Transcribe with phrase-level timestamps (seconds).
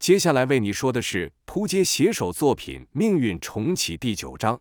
[0.00, 4.58] 接下来为你说的是扑街写手作品《命运重启》第九章。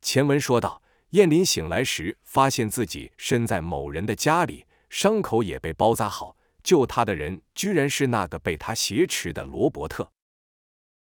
[0.00, 0.80] 前文说到，
[1.10, 6.36] 燕林醒来时，发现自己身在某人的家里，伤口也被包扎好。
[6.62, 10.12] 救他的人居然是那个被他挟持的罗伯特。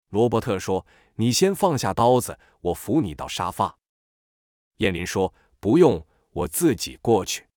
[0.08, 3.76] 罗伯特说：“你先放下刀子，我扶你到沙发。”
[4.78, 7.48] 燕林说：“不用，我自己过去。”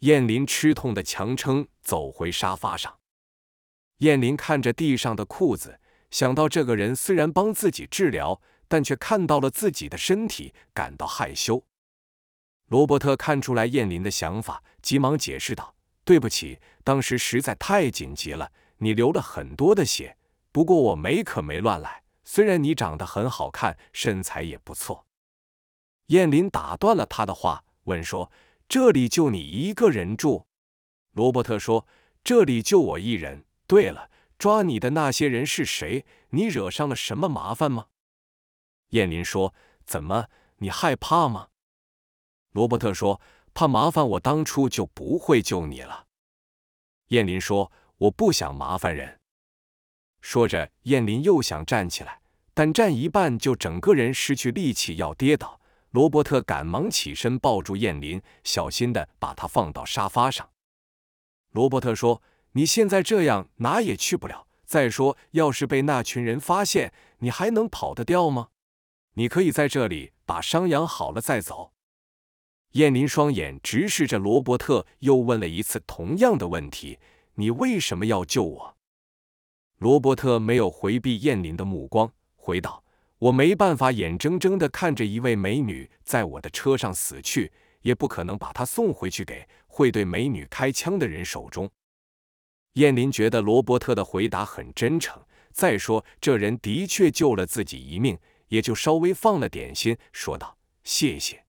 [0.00, 2.96] 燕林吃痛的强撑，走回沙发上。
[3.98, 11.64] 燕林看着地上的裤子，想到这个人虽然帮自己治疗，但却看到了自己的身体，感到害羞。
[12.66, 15.74] 罗伯特看出来燕林的想法，急忙解释道
[16.04, 20.16] ：“对不起，当时实在太紧急了，你流了很多的血。
[20.52, 25.06] 不过我没可没乱来，虽然你长得很好看，身材也不错。”
[26.08, 28.30] 燕林打断了他的话，问说
[28.68, 30.46] ：“这里就你一个人住？”
[31.14, 31.86] 罗伯特说
[32.22, 36.04] ：“这里就我一人。”对了，抓你的那些人是谁？
[36.30, 37.86] 你惹上了什么麻烦吗？
[38.90, 39.52] 燕林说
[39.84, 41.48] ：“怎么，你害怕吗？”
[42.52, 43.20] 罗伯特说
[43.52, 46.06] ：“怕麻烦，我当初就不会救你了。”
[47.08, 49.20] 燕林说：“我不想麻烦人。”
[50.22, 52.20] 说着，燕林又想站起来，
[52.54, 55.60] 但站一半就整个人失去力气，要跌倒。
[55.90, 60.48] 罗伯特赶忙起身抱住燕林，小心的把他放到沙发上。
[61.50, 62.22] 罗伯特说。
[62.56, 64.46] 你现在这样哪也去不了。
[64.64, 68.48] 再说，要是被那群人发现，你还能跑得掉吗？
[69.12, 71.72] 你可以在这里把伤养好了再走。
[72.72, 76.98] 燕林双眼直视着罗伯特，又问了一次同样的问题
[77.36, 78.76] ：“你为什么要救我？”
[79.76, 82.82] 罗伯特没有回避燕林的目光，回道
[83.20, 91.70] ：“我没办法眼睁睁的看着一位美女在我的车上死去，也不可能把她送回去给会对美女开枪的人手中。”
[92.76, 101.44] 燕林觉得罗伯特的回答很真诚，再说这人的确救了自己一命，也就稍微放了点心，说道：“谢谢。”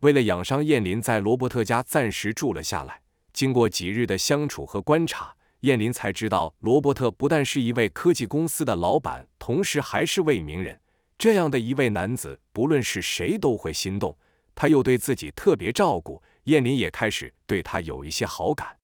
[0.00, 3.02] 为了养伤，燕林在罗伯特家暂时住了下来。
[3.32, 10.80] 经过几日的相处和观察，燕林才知道罗伯特不但是一位科技公司的老板，同时还是位名人。
[11.18, 14.16] 这样的一位男子，不论是谁都会心动。
[14.54, 18.76] 他又对自己特别照顾，燕林也开始对他有一些好感。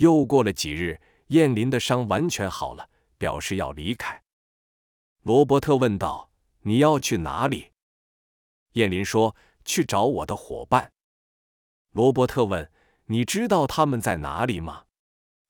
[0.00, 2.88] 又过了几日，燕林的伤完全好了，
[3.18, 4.22] 表示要离开。
[5.20, 6.30] 罗伯特问道
[6.64, 7.72] ：“你要去哪里？”
[8.72, 10.90] 燕林说：“去找我的伙伴。”
[11.92, 12.72] 罗伯特问
[13.06, 14.86] ：“你知道他们在哪里吗？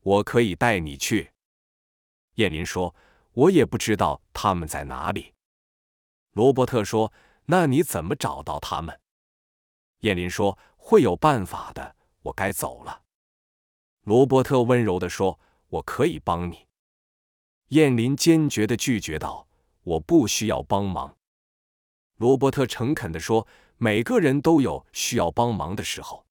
[0.00, 1.30] 我可以带你去。”
[2.34, 2.92] 燕林说
[3.32, 5.32] ：“我也不知道他们在哪里。”
[6.34, 7.12] 罗伯特说
[7.46, 9.00] ：“那你怎么找到他们？”
[10.02, 11.94] 燕林说：“会有办法的。
[12.22, 13.02] 我该走了。”
[14.10, 15.38] 罗伯特温柔地说
[15.70, 16.66] ：“我可以帮你。”
[17.70, 19.46] 燕林坚决地拒绝道
[19.84, 21.16] ：“我不需要帮忙。”
[22.18, 23.46] 罗伯特诚恳地说
[23.78, 26.26] ：“每个人都有需要帮忙的时候。”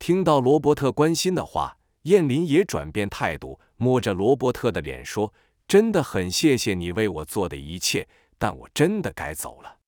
[0.00, 5.32] 听到罗伯特关心的话，燕林也转变态度，摸着罗伯特的脸说
[5.68, 9.78] ：“真的很谢谢你为我做的一切，但我真的该走了。”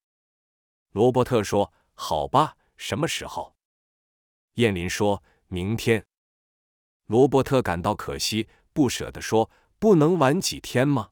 [0.95, 3.57] 罗伯特说：“好吧，什么时候？”
[4.55, 6.07] 燕林说：“明天。”
[7.07, 11.11] 罗伯特感到可惜，不舍地说：“不能晚几天吗？”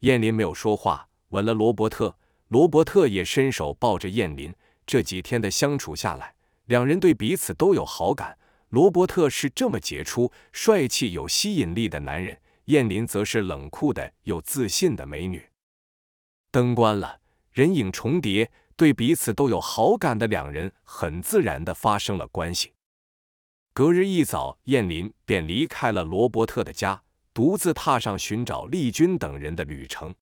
[0.00, 2.16] 燕林没有说话，吻了罗伯特。
[2.48, 4.54] 罗伯特也伸手抱着燕林。
[4.86, 6.34] 这几天的相处下来，
[6.66, 8.38] 两人对彼此都有好感。
[8.68, 15.42] 罗伯特是这么杰出、帅气、有吸引力的男人，燕林则是冷酷的有自信的美女。
[16.50, 17.18] 灯关了，
[17.52, 22.74] 人影重叠，对彼此都有好感的两人，很自然的发生了关系。
[23.76, 27.02] 隔日一早，燕林便离开了罗伯特的家，
[27.34, 30.14] 独自踏上寻找丽君等人的旅程。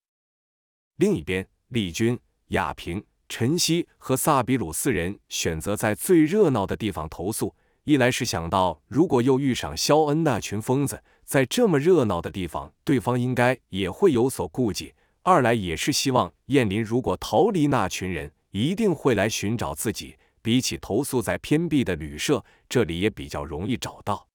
[0.96, 2.18] 另一边，丽君、
[2.48, 7.54] 亚平、陈曦和萨比鲁四人选择在最热闹的地方投宿。
[7.84, 14.94] 一来是想到，如果又遇上肖恩那群疯子，在这么热闹的地方，对方应该也会有所顾忌；
[15.25, 20.16] 二来也是希望燕林如果逃离那群人，一定会来寻找自己。
[20.43, 24.29] 比起投宿在偏僻的旅社，这里也比较容易找到。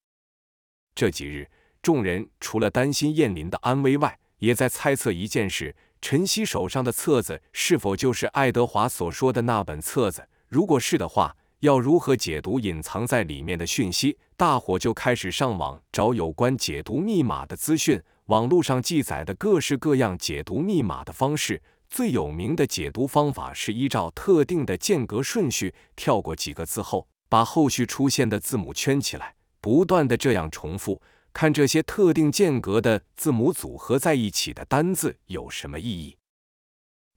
[0.95, 1.47] 这几日，
[1.81, 10.27] 众人除了担心燕林的安危外，也在猜测一件事：陈曦手上的册子是否就是爱德华所说的那本册子？
[10.47, 14.17] 如果是的话，要如何解读隐藏在里面的讯息？
[14.35, 18.01] 大伙就开始上网找有关解读密码的资讯。
[18.25, 21.61] 网络上记载的各式各样解读密码的方式。
[21.89, 31.01] 最有名的解读方法是依照特定的间隔顺序跳过几个字后，把后续出现的字母圈起来，不断的这样重复，
[31.33, 36.17] 看这些特定间隔的字母组合在一起的单字有什么意义。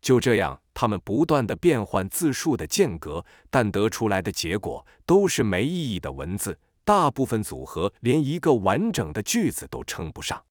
[0.00, 6.58] 就这样，他们不断的变换字数的间隔，但得出来的结果都是没意义的文字。
[6.84, 10.42] 大部分组合连一个完整的句子都称不上。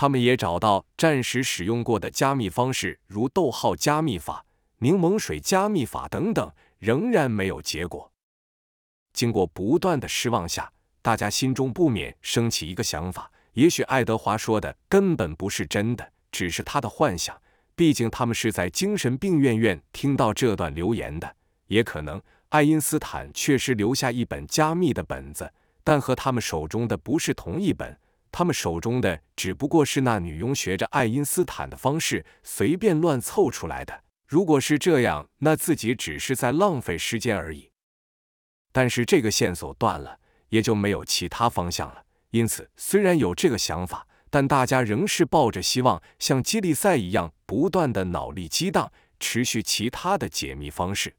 [0.00, 4.46] 他们也找到战时使用过的加密方式，如逗号加密法、
[4.78, 8.12] 柠檬水加密法等等，仍然没有结果。
[9.12, 10.72] 经过不断的失望下，
[11.02, 17.36] 大家心中不免升起一个想法：也许爱德华说的根本不是真的，只是他的幻想。
[17.74, 21.34] 毕竟他们是在精神病院院听到这段留言的。
[21.66, 25.52] 也可能爱因斯坦确实留下一本加密的本子，
[25.82, 27.98] 但和他们手中的不是同一本。
[28.30, 34.04] 他们手中的只不过是那女佣学着爱因斯坦的方式随便乱凑出来的。
[34.26, 37.70] 如果是这样，那自己只是在浪费时间而已。
[38.72, 40.20] 但是这个线索断了，
[40.50, 42.04] 也就没有其他方向了。
[42.30, 51.16] 因此，虽然有这个想法，但大家仍是抱着希望，像接力赛一样不断的脑力激荡，持续其他的解密方式。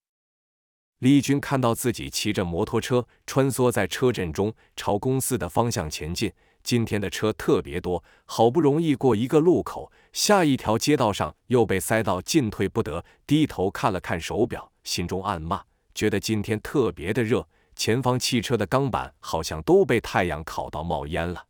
[1.00, 6.31] 丽君看到自己骑着摩托车穿梭在车阵中，朝公司的方向前进。
[6.69, 13.04] 今天的车特别多，好不容易过一个路口，下一条街道上又被塞到进退不得。
[13.25, 15.63] 低头看了看手表，心中暗骂。
[15.95, 21.48] 觉得今天特别的热，前方汽车的钢板好像都被太阳烤到冒烟了。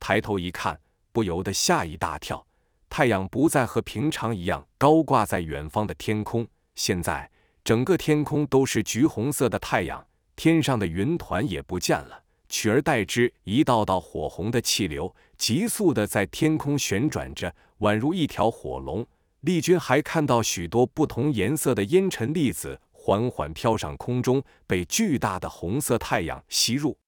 [0.00, 0.80] 抬头一看，
[1.12, 2.44] 不由得吓一大跳。
[2.88, 6.44] 太阳不再和平常一样高挂在远方的天空，
[6.74, 7.30] 现在
[7.62, 10.04] 整个天空都是橘红色的太阳，
[10.34, 19.06] 天上的云团也不见了，取而代之一道道火红的气流，急速的在天空旋转着，宛如一条火龙。
[19.40, 22.80] 丽君还看到许多不同颜色的烟尘粒子。
[22.90, 26.98] 缓缓飘上空中，被巨大的红色太阳吸入。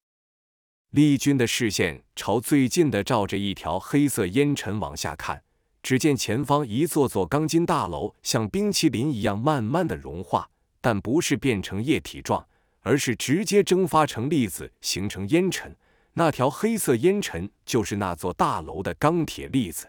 [0.93, 5.43] 丽君的视线朝最近的照着一条黑色烟尘往下看，
[5.83, 10.49] 只见前方一座座钢筋大楼像冰淇淋一样慢慢的融化，
[10.81, 12.49] 但不是变成液体状，
[12.81, 15.77] 而是直接蒸发成粒子，形成烟尘。
[16.15, 19.89] 那条黑色烟尘就是那座大楼的钢铁粒子。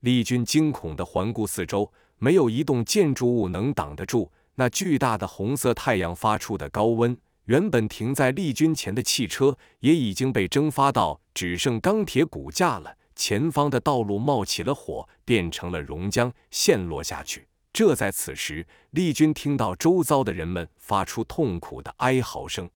[0.00, 4.30] 丽君惊恐地环顾四周，没有一栋建筑物能挡得住。
[4.54, 12.96] 那巨大的红色太阳发出的高温，原本停在丽君前的汽车也已经被蒸发到只剩钢铁骨架了。
[13.16, 17.47] 前方的道路冒起了火，变成了熔浆，陷落下去。
[17.78, 22.68] 这在此时，丽君听到周遭的人们发出痛苦的哀嚎声。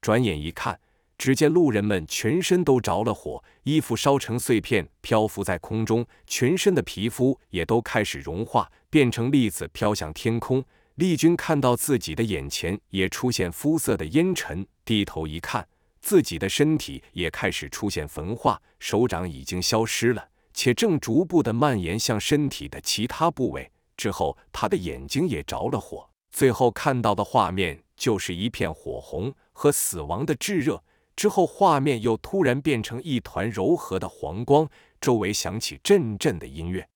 [0.00, 0.78] 转眼一看，
[1.18, 10.64] 只见路人们全身都着了火，衣服烧成碎片，漂浮在空中，全身的皮肤也都开始融化，变成粒子飘向天空。
[10.94, 15.66] 丽君看到自己的眼前也出现肤色的烟尘，低头一看，
[16.00, 23.72] 自己的身体也开始出现焚化，手掌已经消失了，且正逐步的蔓延向身体的其他部位。
[23.96, 30.82] 之后，他的眼睛也着了火，最后看到的画面就是一片火红和死亡的炙热。
[31.14, 34.68] 之后，画面又突然变成一团柔和的黄光，
[35.00, 36.88] 周围响起阵阵的音乐。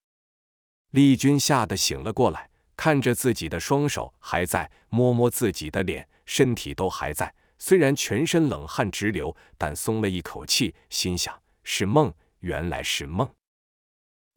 [0.90, 2.50] 丽君吓得醒了过来。
[2.76, 7.34] 看着自己的双手还在，摸摸自己的脸，身体都还在。
[7.58, 13.28] 虽然全身冷汗直流，但松了一口气，心想是梦，原来是梦。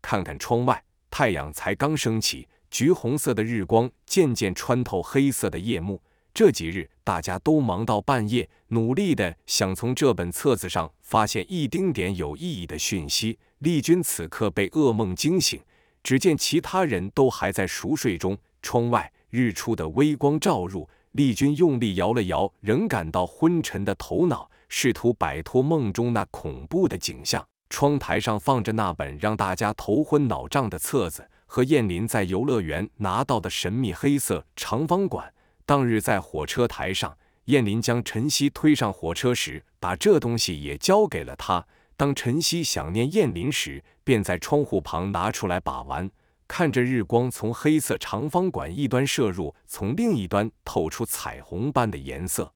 [0.01, 6.01] 看看窗外，太阳才刚升起，橘红色的日光渐渐穿透黑色的夜幕。
[6.33, 13.37] 这几日大家都忙到半夜，努力的想从这本册子上发现一丁点有意义的讯息。
[13.59, 15.61] 丽君此刻被噩梦惊醒。
[16.01, 20.89] 只见其他人都还在熟睡中，窗外日出的微光照入。
[21.11, 27.45] 丽君用力摇了摇仍感到昏沉的头脑，试图摆脱梦中那恐怖的景象。
[27.69, 35.31] 窗台上放着那本让大家头昏脑胀的册子，和燕林在游乐园拿到的神秘黑色长方管。
[35.67, 41.63] 当日在火车台上，燕林将晨曦推上火车时，把这东西也交给了他。
[41.95, 46.09] 当晨曦想念燕林时，便在窗户旁拿出来把玩，
[46.47, 52.51] 看着日光从黑色长方管一端射入，从另一端透出彩虹般的颜色。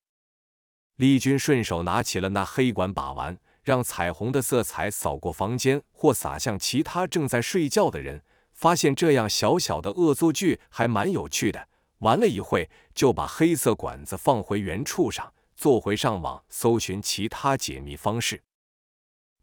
[0.96, 8.24] 丽君顺手拿起了那黑管把玩，让彩虹的色彩扫过房间，或洒向其他正在睡觉的人。
[8.58, 11.70] 发现这样小小的恶作剧还蛮有趣的。
[12.00, 18.44] 玩了一会，就把黑色管子放回原处上，坐回上网搜寻其他解密方式。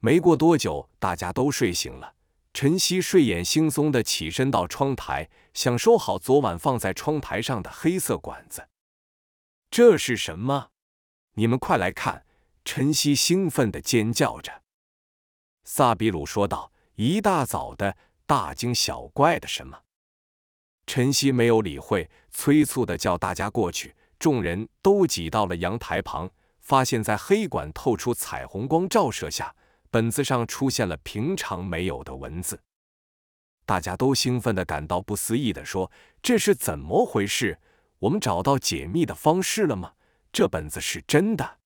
[0.00, 2.14] 没过多久，大家都睡醒了。
[2.52, 8.68] 晨曦睡眼惺忪地起身到窗台，想收好昨晚放在窗台上的黑色管子。
[9.70, 10.68] 这是什么？
[11.34, 12.24] 你们快来看，
[12.64, 14.62] 晨曦兴奋地尖叫着。
[15.64, 19.80] 萨比鲁说道：“一大早的，大惊小怪的什么？”
[20.86, 23.94] 陈曦没有理会，催促的叫大家过去。
[24.18, 29.54] 众人都挤到了阳台旁，发现，在黑管透出彩虹光照射下，
[29.90, 32.60] 本子上出现了平常没有的文字。
[33.66, 35.90] 大家都兴奋的感到不思议的说
[36.22, 37.58] ：“这是怎么回事？
[38.00, 39.94] 我们找到解密的方式了吗？
[40.32, 41.58] 这本子是真的？”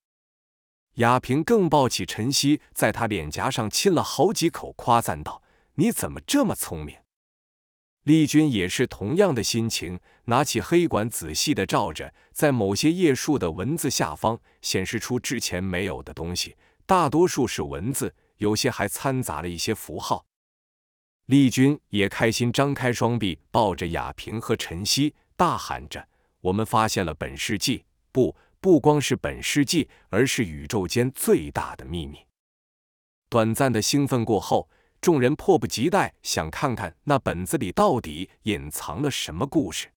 [0.94, 5.42] 亚平更抱起晨曦，在他脸颊上亲了好几口，夸赞道
[5.78, 6.96] ：“你怎么这么聪明？”
[8.04, 16.56] 丽君也是同样的心情，拿起黑管仔细的照着，在某些页数的文字下方显示出之前没有的东西，
[16.86, 20.24] 大多数是文字，有些还掺杂了一些符号。
[21.26, 26.08] 丽君也开心，张开双臂抱着雅萍和晨曦，大喊着
[26.40, 27.84] ：“我们发现了本世纪！
[28.10, 32.20] 不，不光是本世纪，而是宇宙间最大的秘密！”
[33.28, 34.70] 短暂的兴奋过后，
[35.00, 39.88] 众人迫不及待想看看那本子里到底隐藏了什么故事。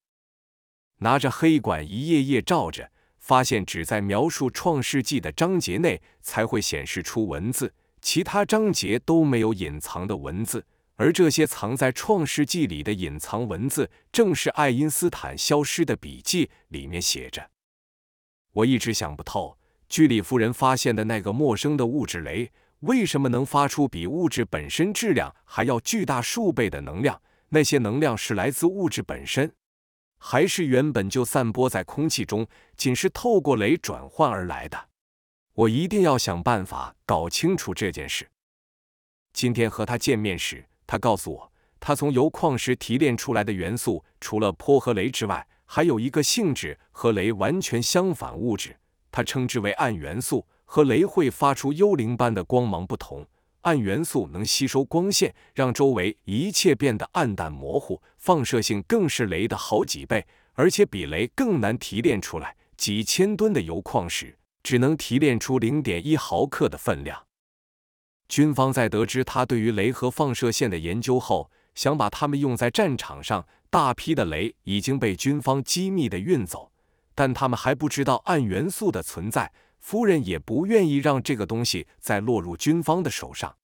[0.98, 10.66] 拿着黑管一页页照着，发现只在描述创世纪的章节内才会显示出文字，其他章节都没有隐藏的文字。
[10.98, 17.50] 而这些藏在《创世纪》里的隐藏文字，正是爱因斯坦消失的笔记里面写着。
[18.54, 19.58] 我一直想不透，
[19.90, 27.22] 居里夫人发现的那个陌生的物质雷，为什么能发出比物质本身质量还要巨大数倍的能量？
[27.50, 29.54] 那些能量是来自物质本身，
[30.18, 34.90] 还是原本就散播在空气中，仅是透过雷转换而来的？
[35.54, 38.28] 我一定要想办法搞清楚这件事。
[39.34, 40.66] 今天和他见面时。
[40.88, 48.76] 他告诉我，他从由矿石提炼出来的元素，除了钋和镭之外，还有一个性质和镭完全相反物质，
[49.10, 50.46] 他称之为暗元素。
[50.74, 53.28] 和镭会发出幽灵般的光芒不同，
[53.64, 62.56] 暗元素能吸收光线，让周围一切变得暗淡模糊，放射性更是镭的好几倍，而且比镭更难提炼出来。
[62.78, 67.22] 几千吨的铀矿石只能提炼出零点一毫克的分量。
[68.30, 73.46] 军方在得知他对于雷和放射线的研究后，想把它们用在战场上。
[73.70, 76.72] 大批的雷已经被军方机密的运走，
[77.14, 79.52] 但他们还不知道暗元素的存在。
[79.82, 83.58] 夫人也不愿意让这个东西再落入军方的手上。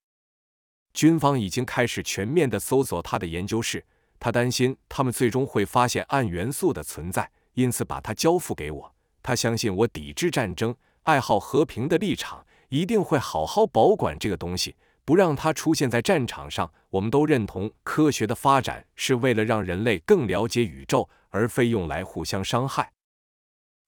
[0.93, 3.85] 军方已经开始全面的搜索他的研究室，
[4.19, 8.95] 他担心他们最终会发现暗元素的存在，因此把它交付给我。
[9.23, 12.45] 他相信我抵制战争、爱好和平的立场。
[12.69, 16.69] 一定会好好保管这个东西，不让它出现在战场上。
[16.89, 22.91] 我们都认同，科学的发展是为了让人类更了解宇宙，而非用来互相伤害。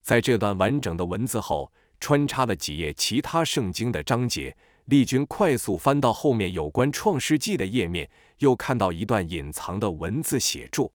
[0.01, 4.55] 在这段完整的文字后，穿插了几页其他圣经的章节。
[4.85, 10.91] 丽君快速翻到后面有关创世纪的页面，又看到一段隐藏的文字写注。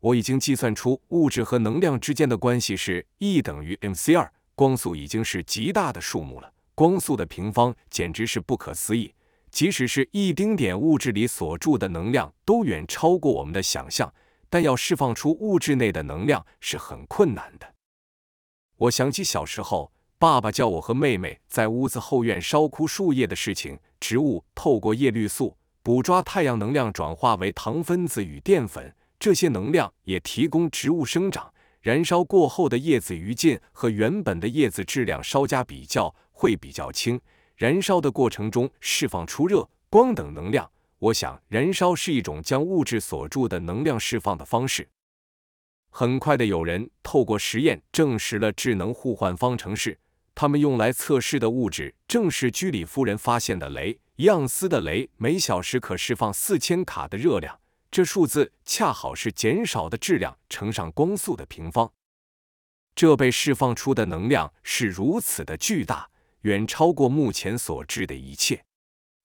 [0.00, 6.52] 我已经计算出物质和能量之间的关系是 E 等于 mc 二，光速已经是极大的数目了。
[6.74, 9.14] 光速的平方简直是不可思议，
[9.50, 14.12] 即使是一丁点物质里所住的能量都远超过我们的想象，
[14.48, 17.74] 但要释放出物质内的能量是很困难的。
[18.76, 23.78] 我想起小时候，爸爸叫我和妹妹在屋子后院烧枯树叶的事情。
[24.00, 31.52] 植物透过叶绿素捕抓太阳能量，转化为糖分子与淀粉，这些能量也提供植物生长。
[31.80, 36.14] 燃烧过后的叶子余烬和原本的叶子质量稍加比较。
[36.38, 37.18] 会比较轻，
[37.56, 40.70] 燃烧的过程中释放出热、光等能量。
[40.98, 44.86] 我想，燃烧是一种将物质锁住的能量释放的方式。
[45.88, 49.98] 很快的，有人透过实验证实了智能互换方程式。
[50.36, 53.96] 他们用来测试的物质正是居里夫人发现的镭。
[54.16, 57.58] 一盎司的镭每小时可释放四千卡的热量，
[57.90, 61.90] 这数字恰好是减少的质量乘上光速的平方。
[62.94, 66.08] 这被释放出的能量是如此的巨大。
[66.42, 68.62] 远超过目前所知的一切。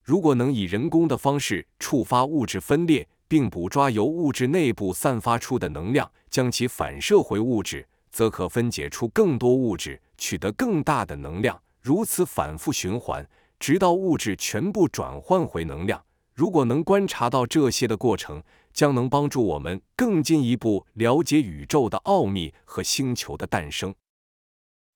[0.02, 11.60] 如果能以人工的方式触发物质分裂，并捕抓由物质内部散发出的能量，将其反射回物质，则可分解出更多物质，取得更大的能量。
[11.80, 13.28] 如此反复循环，
[13.58, 16.04] 直到物质全部转换回能量。
[16.34, 18.42] 如果能观察到这些的过程，
[18.72, 23.94] 将能帮助我们更进一步了解宇宙的奥秘和星球的诞生。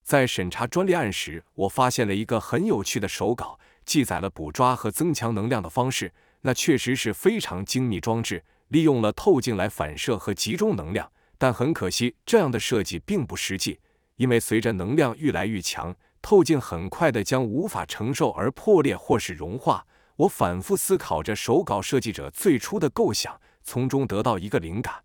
[0.03, 6.13] 在审查专利案时，我发现了一个很有趣的手稿，记载了捕抓和增强能量的方式。
[6.41, 11.11] 那确实是非常精密装置，利用了透镜来反射和集中能量。
[11.37, 13.79] 但很可惜，这样的设计并不实际，
[14.15, 19.85] 因为随着能量愈来愈强，透镜很快的将无法承受而破裂或是融化。
[20.17, 24.95] 我反复思考着手稿设计者最初的构想，从中得到一个灵感：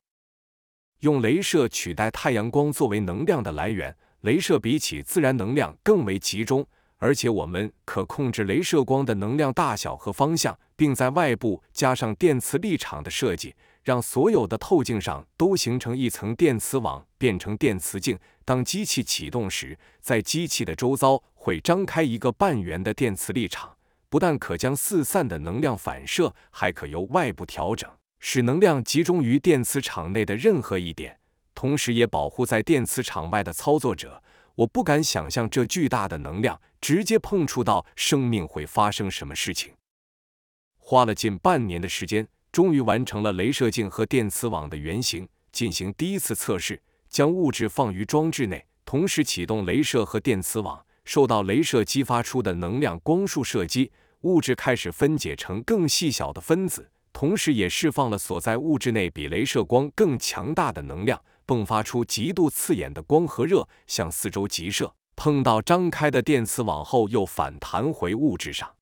[1.01, 3.97] 用镭射取代太阳光作为能量的来源。
[4.23, 6.65] 镭射比起自然能量更为集中，
[7.03, 18.17] 而且我们可控制镭射光的能量大小和方向，并在外部加上电磁力场的设计，让所有的透镜上都形成一层电磁网，变成电磁镜。
[18.45, 23.77] 当机器启动时，在机器的周遭会张开一个半圆的电磁力场，
[24.09, 27.91] 不但可将四散的能量反射，还可由外部调整，
[28.21, 31.19] 使能量集中于电磁场内的任何一点。
[31.53, 34.23] 同时也保护在电磁场外的操作者。
[34.63, 39.73] 我不敢想象这巨大的能量直接碰触到生命会发生什么事情。
[40.79, 46.81] 花了近半年的时间，终于完成了镭射镜和电磁网的原型，进行第一次测试。
[47.09, 50.83] 将物质放于装置内，同时启动镭射和电磁网。
[51.05, 53.91] 受到镭射激发出的能量光束射击，
[54.21, 61.21] 物质开始分解成更细小的分子，同时也释放了所在物质内比镭射光更强大的能量。
[61.53, 68.75] 迸发出极度刺眼的光和热，向四周急射，碰到张开的电磁网后又反弹回物质上，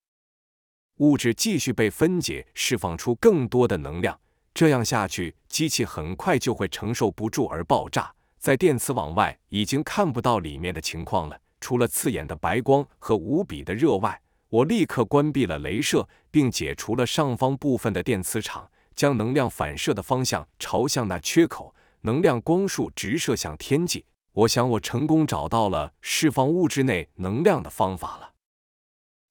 [0.99, 4.17] 物质继续被分解，释放出更多的能量。
[4.53, 8.13] 这样下去，机器很快就会承受不住而爆炸。
[8.39, 21.73] 在电磁网外已经看不到里面的情况了，除了刺眼的白光和无比的热外，我立刻关闭了镭射，并解除了上方部分的电磁场，将能量反射的方向朝向那缺口。
[22.01, 28.33] 能量光束直射向天际，我想我成功找到了释放物质内能量的方法了。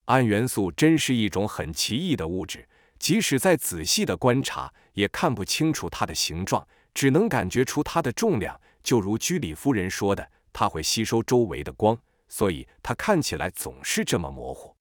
[0.06, 8.60] 暗元素真是一种很奇异的物质，即使再仔细的观察，也看不清楚它的形状，只能感觉出它的重量。
[8.82, 11.98] 就如居里夫人说的，它会吸收周围的光，
[12.28, 14.74] 所以它看起来总是这么模糊。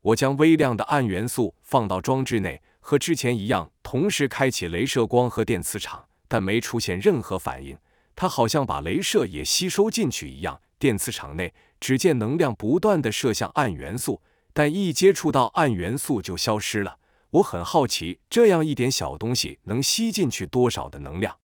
[0.00, 6.08] 我将微量的暗元素放到装置内，和之前一样，同时开启镭射光和电磁场。
[6.34, 7.78] 但没出现任何反应，
[8.16, 10.60] 它好像把镭射也吸收进去一样。
[10.80, 14.20] 电磁场内，只见能量不断的射向暗元素，
[14.52, 16.98] 但一接触到暗元素就消失了。
[17.30, 21.38] 我很好奇，这样一点小东西能吸进去多少的能量？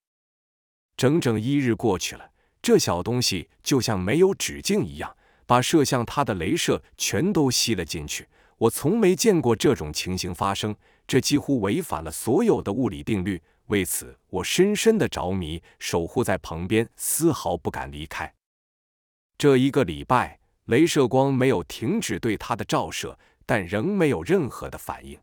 [0.96, 8.26] 整整一日过去了，这小东西就像没有止境一样，把射向它的镭射全都吸了进去。
[8.59, 10.74] 我从没见过这种情形发生，
[11.07, 13.40] 这几乎违反了所有的物理定律。
[13.70, 18.35] 为此，我深深的着迷，守护在旁边，丝毫不敢离开。
[19.38, 25.16] 这一个礼拜，镭射光没有停止对它的照射，但仍没有任何的反应。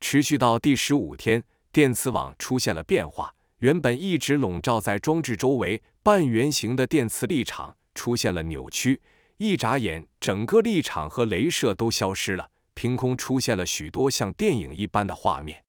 [0.00, 9.02] 持续到第十五天，电磁网出现了变化，原本一直笼罩在装置周围半圆形的电磁力场出现了扭曲，
[9.36, 15.63] 一眨眼，整个力场和镭射都消失了，凭空出现了许多像电影一般的画面。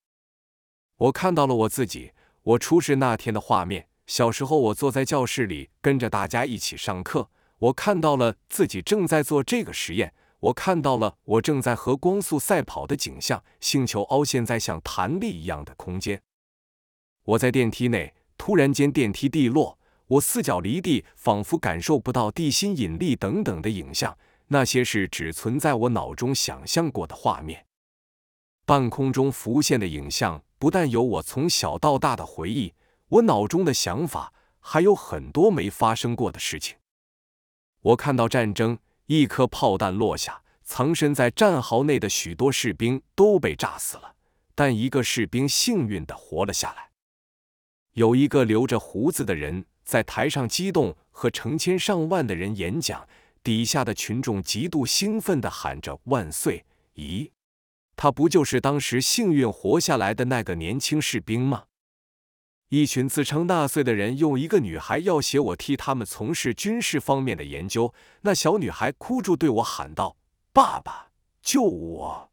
[0.97, 3.89] 我看到了我自己，我出事那天的画面。
[4.07, 7.29] 小时候，我坐在教室里跟着大家一起上课。
[7.57, 10.13] 我看到了自己正在做这个实验。
[10.39, 13.43] 我看到了我正在和光速赛跑的景象。
[13.59, 16.21] 星球凹陷在像弹力一样的空间。
[17.23, 19.77] 我在电梯内，突然间电梯地落，
[20.07, 24.17] 我四脚离地，仿佛感受不到地心引力等等的影像。
[24.47, 27.64] 那些是只存在我脑中想象过的画面。
[28.65, 30.43] 半空中浮现的影像。
[30.57, 32.73] 不但有我从小到大的回忆，
[33.09, 36.77] 我脑中的想法还有很多没发生过的事情。
[37.81, 44.15] 我看到战争，一颗炮弹落下，藏身在战壕内的许多士兵都被炸死了，
[44.55, 46.89] 但一个士兵幸运的活了下来。
[47.91, 53.07] 有一个留着胡子的人在台上激动和成千上万的人演讲，
[53.43, 56.65] 底下的群众极度兴奋的喊着万岁！
[56.95, 57.29] 咦？
[57.95, 61.65] 他不就是当时幸运活下来的那个年轻士兵吗？
[62.69, 67.93] 一群自称纳粹的人用一个女孩要挟我，替他们从事军事方面的研究。
[68.21, 70.17] 那小女孩哭着对我喊道
[70.51, 72.31] ：“爸爸，救我！”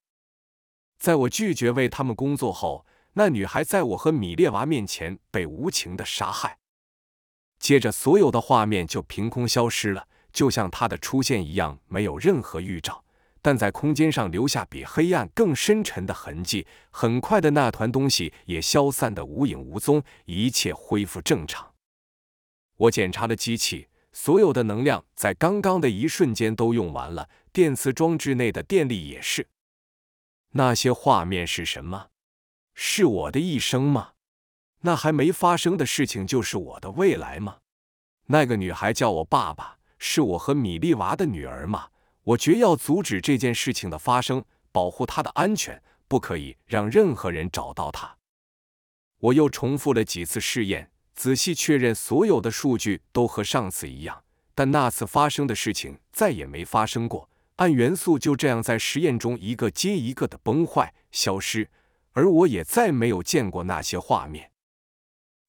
[0.98, 6.58] 在我拒绝为他们工作后，那女孩在我和米列娃面前被无情的杀害。
[7.58, 13.01] 接着，所有的画面就凭空消失了，就像她的出现一样，没有任何预兆。
[13.42, 16.66] 但在空间上留下比黑暗更深沉的痕迹。
[16.90, 21.74] 很快的，那团东西也消散得无影无踪，一切恢复正常。
[22.76, 29.48] 我检查了机器，所有的能量在刚刚的一瞬间都用完了，电磁装置内的电力也是。
[30.52, 32.08] 那些画面是什么？
[32.74, 34.12] 是我的一生吗？
[34.82, 37.58] 那还没发生的事情就是我的未来吗？
[38.26, 39.78] 那个女孩叫我爸爸。
[40.04, 41.90] 是我和米利娃的女儿吗？
[42.24, 48.16] 我绝要阻止这件事情的发生，保护她的安全，不可以让任何人找到她。
[49.18, 57.28] 我又重复了几次试验，仔细确认所有的数据都和上次一样，但那次发生的事情再也没发生过。
[57.56, 61.70] 暗元素就这样在实验中一个接一个的崩坏、消失，
[62.12, 64.50] 而我也再没有见过那些画面。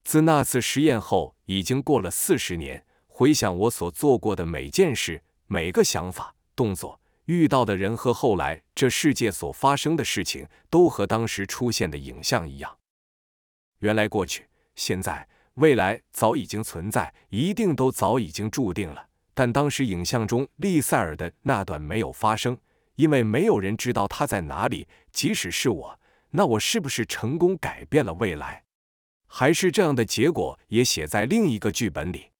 [0.03, 2.85] 自那次实验后，已经过了四十年。
[3.07, 12.77] 回想我所做过的每件事、每个想法、动作、遇到的人和后来这世界所发生的事情，都和当时出现的影像一样。
[13.79, 19.07] 原来过去、现在、未来早已经存在，一定都早已经注定了。
[19.33, 22.57] 但当时影像中利塞尔的那段没有发生，
[22.95, 24.87] 因为没有人知道他在哪里。
[25.11, 25.99] 即使是我，
[26.31, 28.63] 那我是不是成功改变了未来？
[29.27, 32.32] 还是这样的结果也写在另一个剧本里？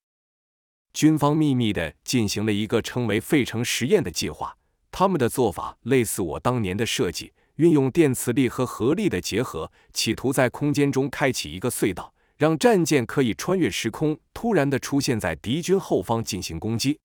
[0.93, 4.56] 军方秘密地进行了一个称为“费城实验”的计划，
[4.91, 12.13] 他们的做法类似我当年的设计，运用电磁力和核力的结合，企图在空间中开启一个隧道。
[12.38, 16.99] 让战舰可以穿越时空，突然的出现在敌军后方进行攻击。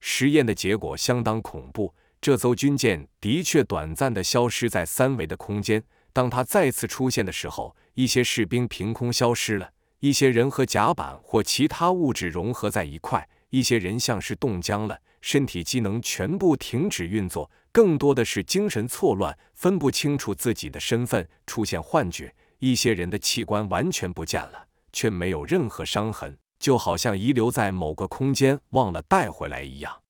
[0.00, 5.84] 实验的结果相当恐怖，这艘军舰的确短暂的消失在三维的空间。
[6.12, 9.71] 当它再次出现的时候，一些士兵凭空消失了，
[10.02, 22.34] 一些人和甲板或其他物质融合在一块，一些人像是冻僵了，身体机能全部停止运作，更多的是精神错乱，分不清楚自己的身份，出现幻觉。
[22.58, 30.02] 一些人的器官完全不见了，却没有任何伤痕，就好像遗留在某个空间忘了带回来一样。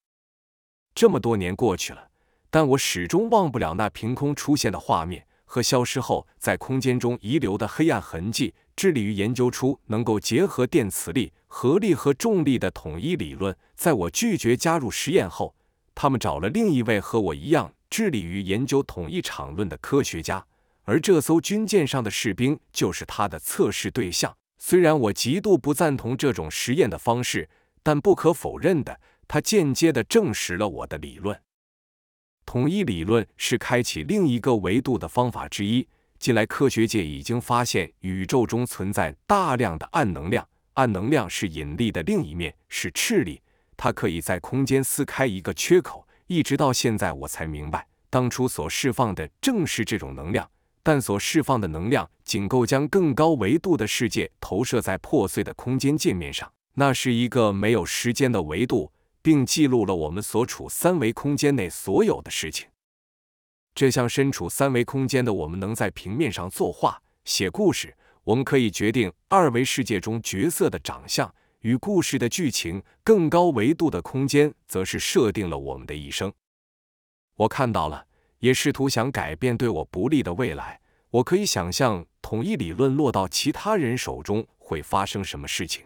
[0.94, 2.08] 这么多年过去了，
[2.48, 8.54] 但我始终忘不了那凭空出现的画面和消失后在空间中遗留的黑暗痕迹。
[8.76, 13.56] 致力于研究出能够结合电磁力、合力和重力的统一理论。
[13.74, 15.54] 在我拒绝加入实验后，
[15.94, 20.46] 他们找了另一位和我一样致力于研究统一场论的科学家。
[20.84, 24.34] 而这艘军舰上的士兵就是他的测试对象。
[24.58, 27.48] 虽然我极度不赞同这种实验的方式，
[27.82, 31.40] 但不可否认的，它间接的证实了我的理论。
[32.44, 35.86] 统一理论是开启另一个维度的方法之一。
[36.22, 43.42] 近来科学界已经发现宇宙中存在大量的暗能量，暗能量是引力的另一面，是斥力，
[43.76, 46.06] 它可以在空间撕开一个缺口。
[46.28, 50.48] 一直到现在，我才明白，当初所释放的正是这种能量。
[50.84, 62.68] 但所释放的能量仅够将更高维度的世界投射在破碎的空间界面上，那是一个没有时间的维度，并记录了我们所处三维空间内所有的事情。
[63.74, 72.82] 这像身处三维空间的我们能在平面上作画、写故事，我们可以决定二维世界中角色的长相与故事的剧情。
[73.02, 76.32] 更高维度的空间则是设定了我们的一生。
[77.36, 78.06] 我看到了。
[78.42, 80.80] 也试图想改变对我不利的未来。
[81.10, 85.84] 我可以想象统一理论落到其他人手中会发生什么事情。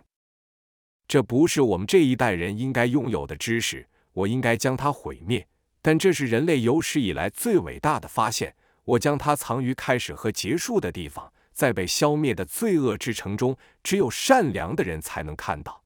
[1.07, 5.47] 这不是我们这一代人应该拥有的知识，我应该将它毁灭。
[5.87, 8.57] 但这是人类有史以来最伟大的发现。
[8.87, 15.85] 我将它藏于开始和结束的地方，在被消灭的罪恶之城中，只有善良的人才能看到。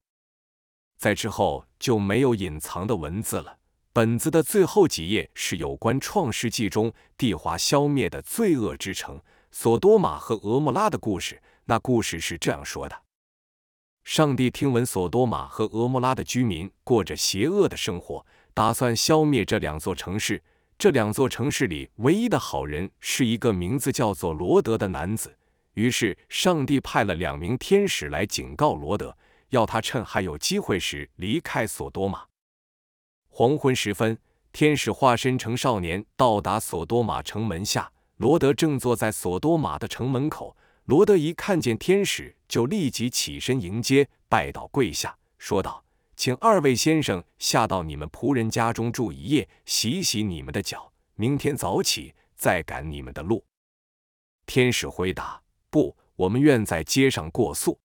[0.97, 3.59] 在之后就没有隐藏的文字了。
[3.93, 11.39] 本子的最后几页是有关《创世纪》中地华消灭的罪恶之城索多玛和俄摩拉的故事。
[11.65, 13.03] 那故事是这样说的：
[14.03, 20.41] 上帝听闻索多玛和俄摩拉的居民过着邪恶的生活，打算消灭这两座城市。
[20.77, 25.37] 这两座城市里唯一的好人是一个名字叫做罗德的男子。
[25.75, 29.15] 于是，上帝派了两名天使来警告罗德，
[29.49, 32.23] 要他趁还有机会时离开索多玛。
[33.29, 34.17] 黄昏时分，
[34.51, 37.91] 天使化身成少年，到达索多玛城门下。
[38.17, 40.57] 罗德正坐在索多玛的城门口。
[40.85, 45.85] 罗德一看见天使，就立即起身迎接，拜倒跪下，说道
[46.15, 53.45] ：“请二位先生下到你们仆人家中住一夜，洗洗你们的脚，明天早起再赶你们的路。”
[54.45, 57.79] 天使回答：“不，我们愿在街上过宿。”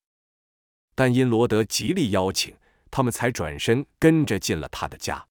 [0.94, 2.56] 但因罗德极力邀请，
[2.90, 5.26] 他们才转身跟着进了他的家。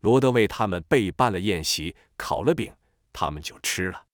[0.00, 2.74] 罗德为他们备办了宴席，烤了饼，
[3.12, 4.06] 他们就吃了。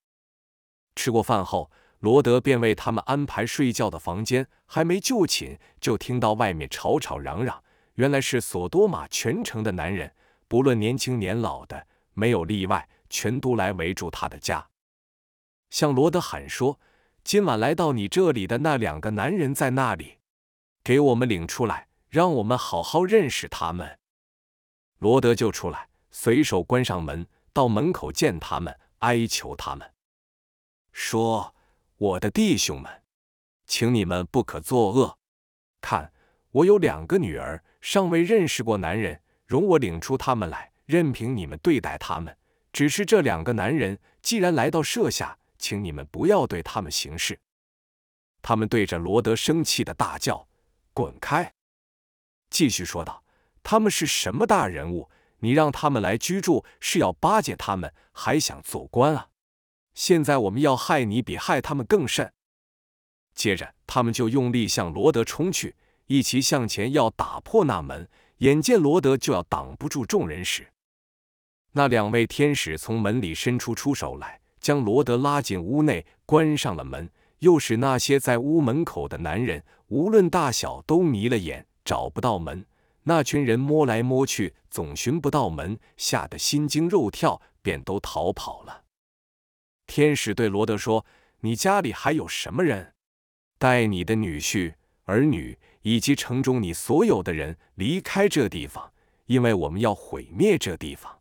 [0.94, 4.48] 吃过饭后，罗德便为他们安排睡觉的房间。
[4.66, 7.62] 还没就寝，就听到外面吵吵嚷嚷。
[7.94, 10.14] 原来是索多玛全城的男人，
[10.48, 14.68] 不论年轻年老的，没有例外，全都来围住他的家，
[15.70, 16.80] 向罗德喊说
[17.24, 20.18] ：“今晚来到你这里的那两个男人在那里，
[20.82, 23.98] 给我们领出来，让我们好好认识他们。”
[24.98, 29.92] 罗德就出来，随手关上门，到门口见他们，哀求他们
[30.92, 31.54] 说
[31.96, 33.02] ：“我的弟兄们，
[33.66, 35.18] 请你们不可作恶。
[35.80, 36.12] 看，
[36.50, 42.34] 我有两个女儿，尚未认识过男人，容我领出他们来，任凭你们对待他们。
[42.72, 47.38] 只是这两个男人既然来到舍下，请你们不要对他们行事。”
[48.40, 50.48] 他们对着罗德生气的大叫
[50.94, 51.52] ：“滚开！”
[52.48, 53.22] 继续说道。
[53.64, 55.08] 他们是什么大人物？
[55.38, 59.28] 你让他们来居住，是要巴结他们，还想做官啊？
[59.94, 62.32] 现在我们要害你，比害他们更甚。
[63.34, 65.76] 接着，他们就用力向罗德冲去，
[66.12, 68.06] 一齐向前要打破那门。
[68.38, 70.70] 眼见罗德就要挡不住众人时，
[71.70, 82.66] 那两位天使从门里伸出出手来，将罗德拉进屋内，关上了门，又使那些在屋门口的男人，无论大小，都迷了眼，找不到门。
[83.04, 88.82] 那群人摸来摸去，总寻不到门，吓得心惊肉跳，便都逃跑了。
[89.86, 91.06] 天使对罗德说
[91.40, 92.94] ：“你家里还有什么人？
[93.58, 98.92] 带你的女婿、儿女以及城中你所有的人离开这地方，
[99.26, 101.20] 因为我们要毁灭这地方。”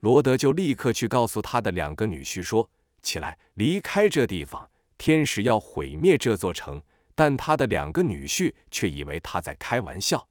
[0.00, 2.70] 罗德就立刻去告诉他的两个女婿说
[3.02, 10.26] ：“起来，离开这地方，天使要毁灭这座城。”但他的两个女婿却以为他在开玩笑。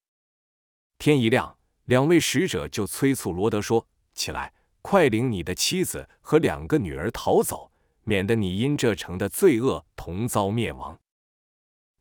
[0.97, 3.85] 天一亮，两位使者就催促罗德说
[4.15, 7.71] ：“起来，快领你的妻子和两个女儿逃走，
[8.05, 10.99] 免得你因这城的罪恶同遭灭亡。”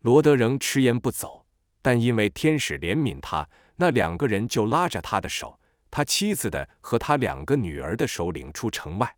[0.00, 1.46] 罗德仍迟延不走，
[1.82, 5.58] 但因为天使怜悯他，那两个人就拉着他的手，
[5.90, 9.16] 他妻子的和他两个女儿的手领出城外。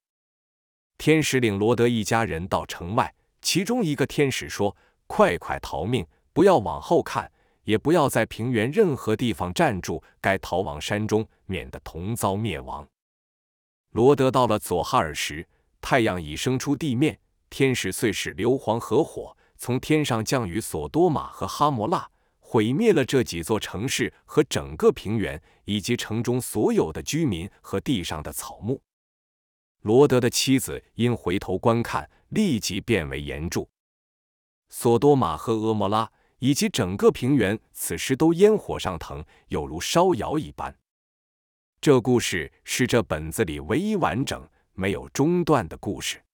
[0.99, 7.31] 天使领罗德一家人到城外，其中一个天使说：“快快逃命，不要往后看。”
[7.65, 12.89] 也不要在平原任何地方站住，该逃往山中，免得同遭灭亡。
[13.93, 15.47] 罗德到了佐哈尔时，
[15.81, 28.81] 太阳已升出地面，天使遂使硫磺和火从天上降雨索多玛和哈摩拉，毁灭了这几座城市和整个平原，以及城中所有的居民和地上的草木。
[29.83, 33.69] 罗德的妻子因回头观看，立即变为岩柱。
[34.71, 36.11] 索多玛和俄摩拉。
[36.43, 40.75] 以及整个平原，此时都烟火上腾，有如烧窑一般。
[41.83, 46.25] 这故事是这本子里唯一完整、没有中断的故事。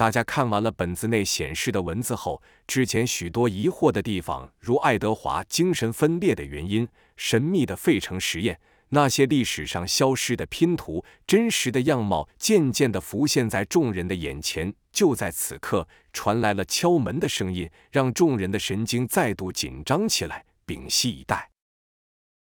[0.00, 8.58] 大家看完了本子内显示的文字后，之前许多疑惑的地方，如爱德华精神分裂的原因、神秘的费城实验。
[8.88, 14.72] 那些历史上消失的拼图，真实的样貌渐渐地浮现在众人的眼前。
[14.90, 21.50] 就在此刻，传来了敲门的声音，让众人的神经再度紧张起来，屏息以待。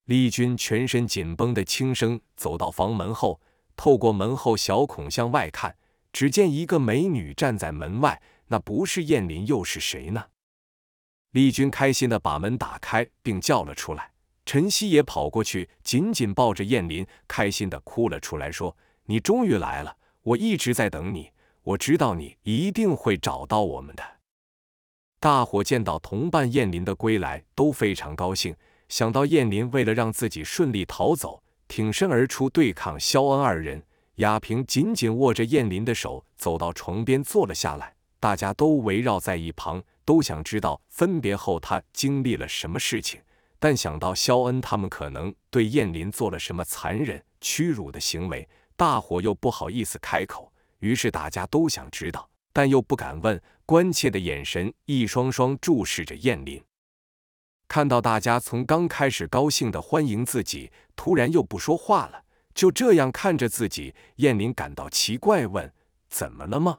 [0.05, 3.41] 丽君全身紧绷的轻声走到房门后，
[3.75, 5.75] 透过门后小孔向外看，
[6.17, 8.23] 只见一个美女站在门外。
[8.47, 10.25] 那不是燕林，又是谁呢？
[11.33, 14.13] 丽君开心的把门打开，并叫了出来。
[14.47, 18.75] 陈曦也跑过去，紧紧抱着燕林，开心的哭了出来，说
[19.05, 24.03] ：“你终于来了，我一直在等你，我知道你一定会找到我们的。”
[25.21, 28.57] 大伙见到同伴燕林的归来，都非常高兴。
[28.89, 33.83] 想到燕林为了让自己顺利逃走，挺身而出对抗肖恩二人，
[34.17, 37.95] 雅萍紧紧握着燕林的手，走到床边坐了下来。
[38.19, 43.21] 大家都围绕在一旁，都想知道分别后他经历了什么事情。
[43.59, 56.63] 但想到肖恩他们可能对燕林做了什么残忍、屈辱的行为，大伙又不好意思开口，于是大家都想知道，但又不敢问，关切的眼神一双双注视着燕林。
[57.69, 62.25] 看到大家从刚开始高兴的欢迎自己，突然又不说话了，
[62.57, 65.71] 就这样看着自己，燕林感到奇怪，问
[66.09, 66.79] ：“怎么了吗？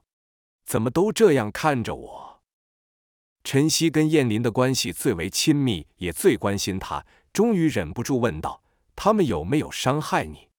[0.66, 2.42] 怎么都这样看着我？”
[3.46, 8.63] 陈曦跟燕林的关系最为亲密，也最关心他，终于忍不住问道
[8.96, 10.50] ：“他们有没有伤害你？”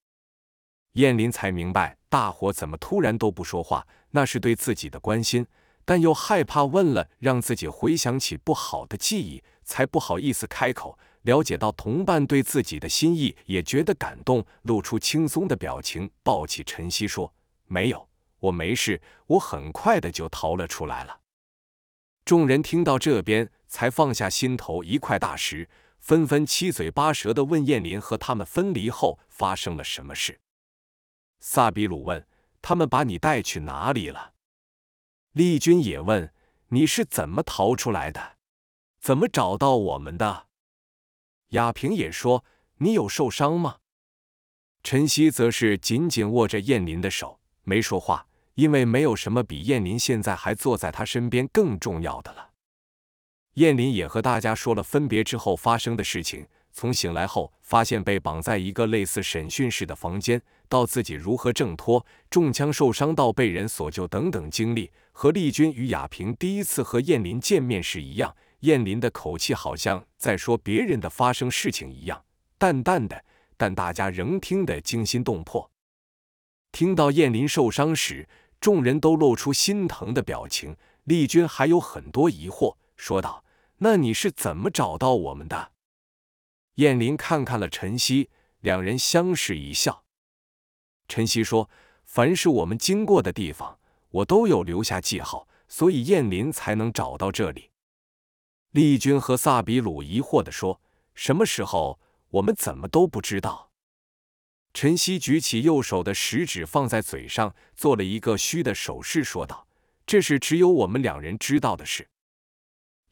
[0.94, 5.44] 燕林才明白大伙怎么突然都不说话，那是对自己的关心，
[5.88, 10.98] 但又害怕问了让自己回想起不好的记忆，才不好意思开口。
[11.22, 17.32] 了解到同伴对自己的心意，也觉得感动，露出轻松的表情，抱起晨曦说
[17.64, 18.06] ：“没有，
[18.38, 21.20] 我没事，我很快的就逃了出来了。”
[22.26, 25.70] 众人听到这边，才放下心头一块大石，
[26.00, 30.38] 纷纷七嘴八舌的问燕林和他们分离后发生了什么事。
[31.40, 32.26] 萨比鲁问
[32.60, 34.32] ：“他们把你带去哪里了？”
[35.38, 36.34] 丽君也问
[36.70, 38.38] ：“你是怎么逃出来的？
[39.00, 40.48] 怎么找到我们的？”
[41.50, 42.44] 亚平也说
[42.78, 43.76] ：“你有受伤吗？
[44.82, 52.50] 陈曦则是紧紧握着燕林的手，没说话，因为没有什么比燕林现在还坐在他身边更重要的了。
[53.54, 68.36] 燕林也和大家说了分别之后发生的事情，从醒来后发现被绑在一个类似审讯室的房间，到自己如何挣脱、中枪受伤到被人所救等等经历，和丽君与亚萍第一次和燕林见面时一样。
[68.60, 72.24] 燕林的口气好像在说别人的发生事情一样，
[72.58, 73.24] 淡淡的，
[73.56, 75.70] 但大家仍听得惊心动魄。
[76.72, 78.28] 听到燕林受伤时，
[78.60, 80.76] 众人都露出心疼的表情。
[81.04, 83.44] 丽君还有很多疑惑，说道
[83.78, 85.72] ：“那你是怎么找到我们的？”
[86.74, 88.28] 燕林看看了晨曦，
[88.60, 90.04] 两人相视一笑。
[91.08, 91.68] 晨曦说
[92.04, 93.78] ：“凡是我们经过的地方，
[94.10, 97.70] 我都有留下记号，所以燕林才能找到这里。”
[98.72, 100.80] 丽君和萨比鲁疑惑地说
[101.14, 101.98] ：“什么时候？
[102.30, 103.70] 我们怎么都不知道？”
[104.74, 109.66] 陈曦举起右手的食指放在嘴上，做了一个虚的手势，说道
[110.06, 112.06] ：“这是只有我们两人知道的事。”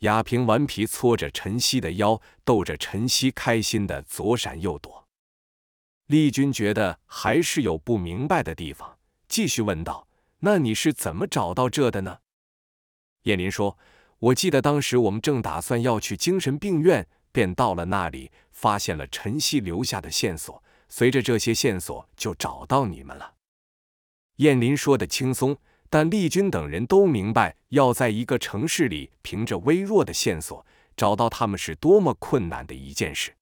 [0.00, 5.05] 亚平顽皮搓着陈曦的腰，逗着陈曦开心的左闪右躲。
[6.06, 10.08] 丽君觉得还是有不明白的地方，继续问道
[10.40, 12.18] ：“那你是怎么找到这的呢？”
[13.24, 13.78] 燕林说。
[14.18, 23.34] 我记得当时我们正打算要去精神病院，便到了那里，发现了晨曦留下的线索，随着这些线索就找到你们了。
[24.36, 25.58] 燕林说的轻松，
[25.90, 30.66] 但丽君等人都明白，要在一个城市里凭着微弱的线索
[30.96, 33.36] 找到他们是多么困难的一件事。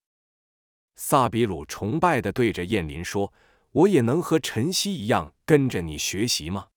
[0.97, 3.33] 萨比鲁崇拜的对着燕林说
[3.73, 6.69] ：“我也能和晨曦一样跟着你学习吗？”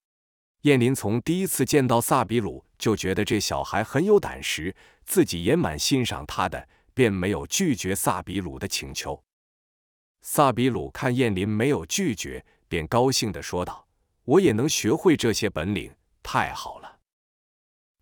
[0.61, 4.75] 燕林从第一次见到萨比鲁就觉得这小孩很有胆识，
[5.05, 9.23] 自己也蛮欣赏他的，便没有拒绝萨比鲁的请求。
[10.21, 13.87] 萨比鲁看燕林没有拒绝，便高兴地说道
[14.25, 16.97] ：“我也能学会这些本领，太好了。”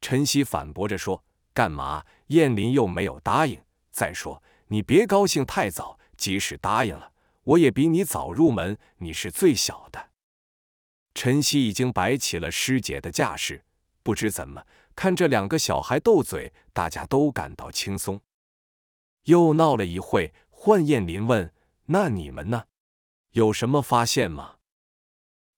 [0.02, 1.24] 晨曦反驳着说
[1.54, 3.62] ：“干嘛？”燕林又没有答应。
[3.92, 7.12] 再说，你别高兴太早，即使答应了，
[7.44, 10.10] 我也比你早入门，你是最小的。
[11.14, 13.64] 陈曦已经摆起了师姐的架势，
[14.04, 18.20] 不知怎么看这两个小孩斗嘴，大家都感到轻松。
[19.24, 21.52] 又闹了一会，换燕林问
[21.88, 22.66] ：“那你们呢？
[23.32, 24.56] 有什么发现吗？”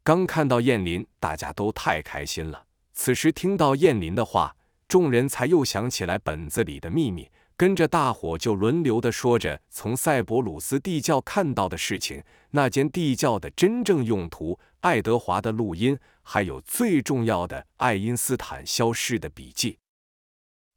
[0.04, 2.68] 刚看到燕林，大家都太开心了。
[2.94, 4.56] 此时听到燕林的话，
[4.88, 7.30] 众人才又想起来本子里的秘密。
[7.58, 19.80] 跟着大伙就轮流的说着从塞伯鲁斯地窖看到的事情，那间地窖的真正用途，爱德华的录音，还有最重要的爱因斯坦消失的笔记。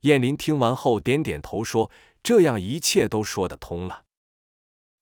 [0.00, 1.90] 燕林听完后点点头说
[2.24, 4.04] ：“这样一切都说得通了。”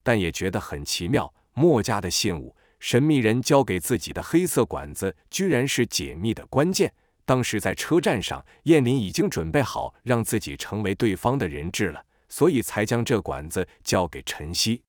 [0.03, 6.93] 但也觉得很奇妙，墨家的信物，神秘人交给自己的黑色管子，居然是解密的关键。
[7.29, 14.83] 当时在车站上，燕林已经准备好让自己成为对方的人质了，所以才将这管子交给陈曦。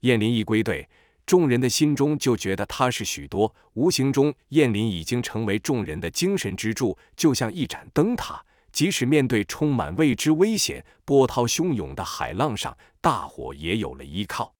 [0.00, 0.88] 燕林一归队，
[1.24, 3.54] 众人的心中就觉得踏实许多。
[3.74, 8.44] 无形中，燕林已经成为众人的精神支柱，就像一盏灯塔。
[8.72, 14.52] 即使面对充满未知危险、波涛汹涌的海浪上，大伙也有了依靠。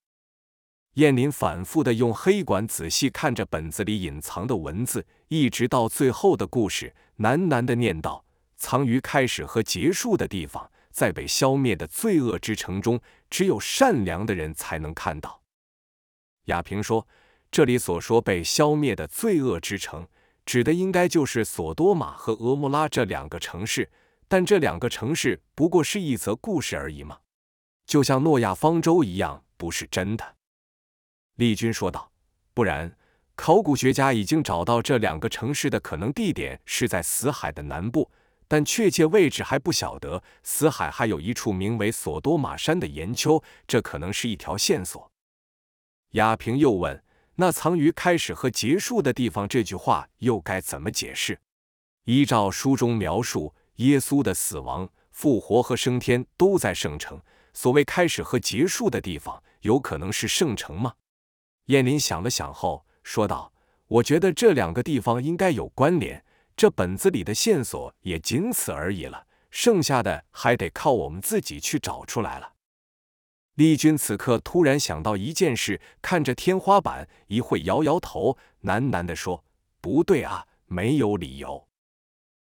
[0.95, 8.25] 燕林反复的用黑管仔细看着本子里隐藏的文字，一直到最后的故事，喃喃的念道
[8.57, 15.43] ：“藏于开始和结束的地方，在被消灭的罪恶之城中，只有善良的人才能看到。”
[16.47, 17.09] 亚平说
[17.51, 20.07] ：“这里所说被消灭的罪恶之城，
[20.45, 23.91] 指的应该就是索多玛和俄摩拉这两个城市，
[24.29, 27.19] 但这两个城市不过是一则故事而已嘛，
[27.85, 30.37] 就像诺亚方舟一样，不是真的。”
[31.35, 32.13] 丽君说道
[32.55, 32.97] ：“不然，
[33.37, 38.11] 考古学家已经找到这两个城市的可能地点是在死海的南部，
[38.49, 40.23] 但确切位置还不晓得。
[40.43, 45.11] 死海还有一处名为索多玛山的岩丘，这可能是一条线索。”
[46.13, 47.05] 亚平又问
[47.37, 51.39] ：“那藏于开始和结束的地方，这句话又该怎么解释？
[52.05, 57.21] 依照书中描述，耶稣的死亡、复活和升天都在圣城。
[57.53, 60.95] 所谓开始和结束的地方，有可能是圣城吗？”
[61.67, 63.53] 燕林想了想后说道
[63.87, 66.25] ：“我觉得这两个地方应该有关联，
[66.57, 72.55] 这本子里的线索也仅此而已了，剩下的还得靠我们自己去找出来了。”
[73.55, 79.45] 丽君此刻突然想到一件事，看着天花板，一会摇摇头，喃喃地说
[79.81, 81.69] ：“不对啊，没有理由。”